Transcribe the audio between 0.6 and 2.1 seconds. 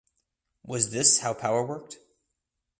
Was this how power worked?